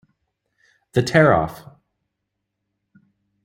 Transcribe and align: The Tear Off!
The 0.93 1.03
Tear 1.03 1.31
Off! 1.31 1.61